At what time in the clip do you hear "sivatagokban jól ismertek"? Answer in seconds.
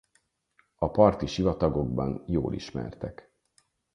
1.27-3.31